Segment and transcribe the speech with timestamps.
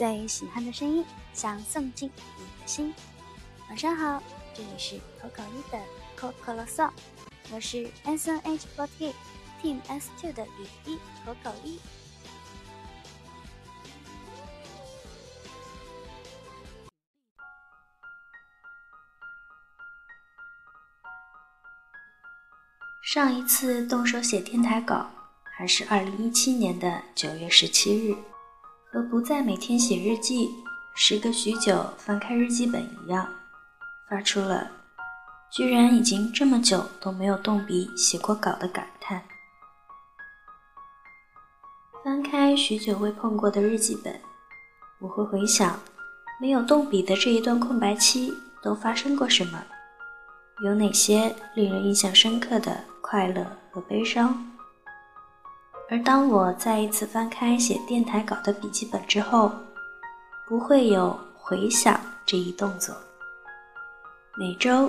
[0.00, 2.94] 最喜欢的声音，想送进你的心。
[3.68, 4.22] 晚上好，
[4.54, 5.78] 这里是口口一的
[6.16, 6.90] 口口啰嗦，
[7.52, 9.12] 我是 S N H forty
[9.62, 11.78] Team S two 的雨一口口一。
[23.02, 25.10] 上一次动手写电台稿，
[25.42, 28.16] 还是二零一七年的九月十七日，
[28.92, 30.50] 和不再每天写日记，
[30.94, 33.28] 时隔许久翻开日记本一样，
[34.08, 34.68] 发出了
[35.48, 39.22] 居然已经这么久都没有动笔写过稿的感叹。
[42.02, 44.20] 翻开许久未碰过的日记本，
[44.98, 45.78] 我会回想，
[46.40, 49.62] 没有动笔的这一段空白期都发生过什么，
[50.64, 52.84] 有哪些令人印象深刻的。
[53.02, 54.52] 快乐和悲伤。
[55.90, 59.50] 而当我再一次翻开写电台稿的笔记本之后，
[60.46, 62.94] 不会有回想这一动作。
[64.38, 64.88] 每周、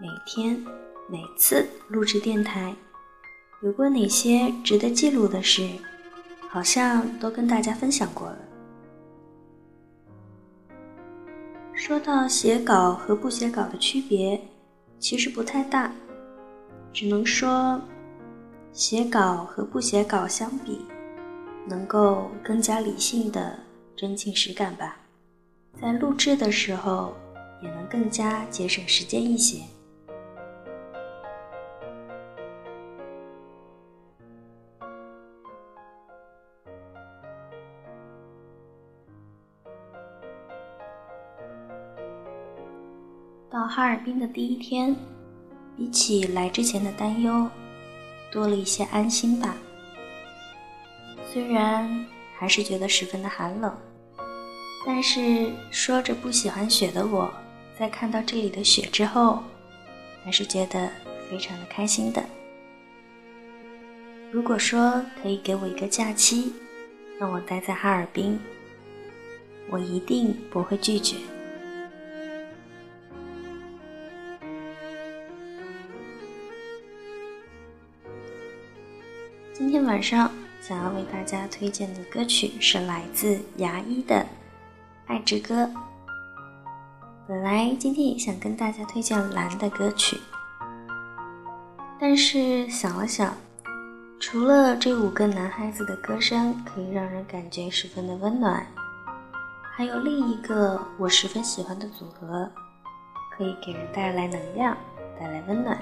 [0.00, 0.60] 每天、
[1.08, 2.74] 每次录制电台，
[3.62, 5.70] 有过哪些值得记录的事，
[6.48, 8.38] 好像都跟大家分享过了。
[11.74, 14.42] 说到写稿和不写稿的区别，
[14.98, 15.92] 其实不太大。
[16.92, 17.80] 只能说，
[18.72, 20.80] 写稿和不写稿相比，
[21.66, 23.58] 能够更加理性的
[23.96, 24.96] 增进实感吧。
[25.80, 27.14] 在录制的时候，
[27.62, 29.62] 也能更加节省时间一些。
[43.50, 44.96] 到哈尔滨的第一天。
[45.76, 47.48] 比起来之前的担忧，
[48.30, 49.56] 多了一些安心吧。
[51.32, 53.72] 虽然还是觉得十分的寒冷，
[54.86, 57.32] 但是说着不喜欢雪的我，
[57.78, 59.42] 在看到这里的雪之后，
[60.24, 60.90] 还是觉得
[61.28, 62.22] 非常的开心的。
[64.32, 66.52] 如果说可以给我一个假期，
[67.18, 68.38] 让我待在哈尔滨，
[69.68, 71.16] 我一定不会拒绝。
[79.90, 80.30] 晚上
[80.60, 84.14] 想要为大家推荐的歌曲是来自牙医的
[85.08, 85.64] 《爱之歌》。
[87.26, 90.16] 本来今天也想跟大家推荐蓝的歌曲，
[91.98, 93.34] 但是想了想，
[94.20, 98.64] 除了这五个男孩子的歌声可以让人感觉十分的温暖，
[99.74, 102.48] 还有另一个我十分喜欢的组合，
[103.36, 104.76] 可以给人带来能量，
[105.18, 105.76] 带来温暖。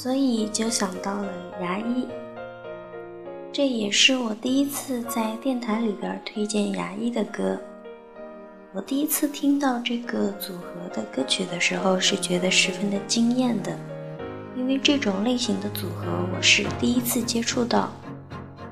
[0.00, 1.28] 所以就想到了
[1.60, 2.06] 牙医，
[3.52, 7.58] 这也是我第一次在电台里边推荐牙医的歌。
[8.72, 13.76] 我第一次听到这个组合的歌曲的时候，是觉得十分的惊艳的，
[14.56, 17.92] 因为这种类型的组合我是第一次接触到，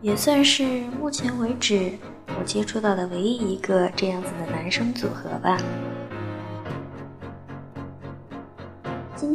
[0.00, 0.64] 也算是
[0.98, 1.92] 目前为止
[2.28, 5.58] 我接触到的唯一一个这样子的男生组合吧。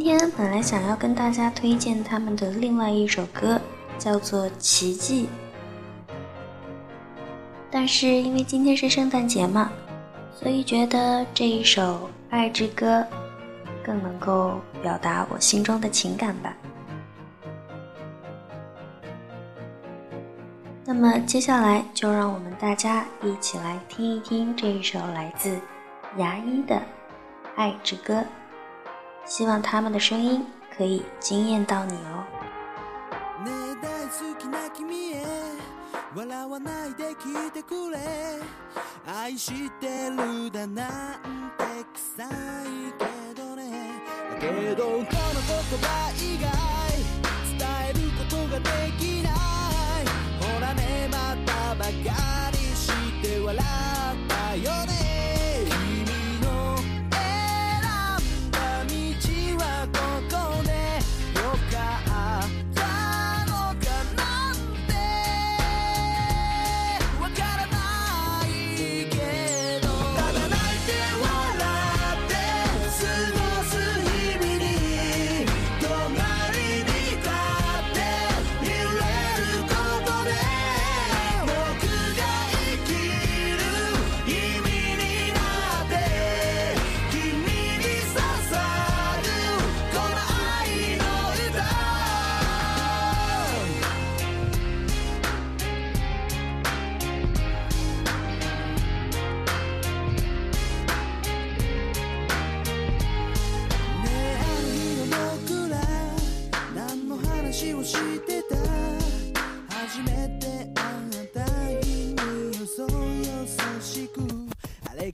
[0.06, 3.60] 今天本来想要跟大家推荐他们的另外一首歌，
[3.98, 5.28] 叫做《奇迹》，
[7.72, 9.68] 但是因为今天是圣诞节嘛，
[10.32, 11.82] 所以觉得这一首
[12.30, 13.00] 《爱之歌》
[13.84, 16.56] 更能够表达我心中的情感吧。
[20.84, 25.58] 那么接下来就让我们大家一起来听一听这一首来自
[26.16, 26.76] 牙医的
[27.56, 28.14] 《爱之歌》。
[29.26, 32.24] 希望他们的声音可以惊艳到你哦。
[33.44, 33.50] ね
[34.38, 34.58] きな
[36.14, 37.98] 笑わないで聞いてくれ。
[39.06, 41.64] 愛してるだなんて
[41.94, 42.26] 臭い
[42.98, 44.00] けどね。
[44.32, 45.06] だけどこの言
[45.82, 46.46] 葉以外
[47.58, 49.32] 伝えることができない。
[50.40, 52.35] ほらねまたバカ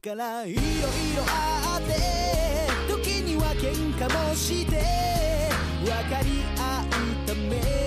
[0.05, 0.65] からいろい
[1.17, 4.83] ろあって時には喧嘩もして
[5.85, 7.82] 分かり合うため。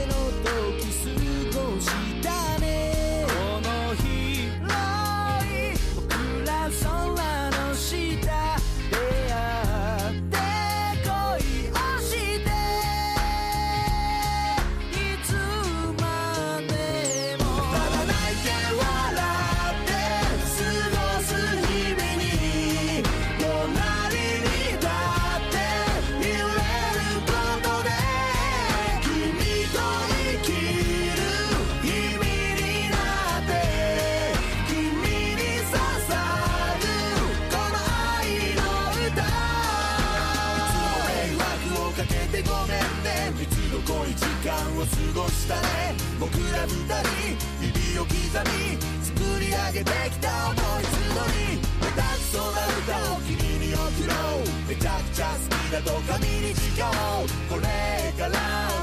[46.19, 48.21] 僕ら二人指を刻み
[49.03, 53.35] 作り上げてきた思い募り下手くそな歌を君
[53.67, 54.69] に送ろう。
[54.69, 56.85] めちゃくちゃ好きだと紙に誓お
[57.23, 57.27] う。
[57.49, 58.74] これから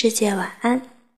[0.00, 0.97] 世界晚安。